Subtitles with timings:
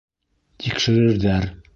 [0.63, 1.47] —Тикшерерҙәр.